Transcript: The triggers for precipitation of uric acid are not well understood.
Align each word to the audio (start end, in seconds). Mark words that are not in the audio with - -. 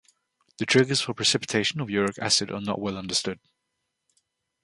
The 0.57 0.65
triggers 0.65 1.01
for 1.01 1.13
precipitation 1.13 1.79
of 1.79 1.91
uric 1.91 2.17
acid 2.17 2.49
are 2.49 2.59
not 2.59 2.79
well 2.81 2.97
understood. 2.97 3.39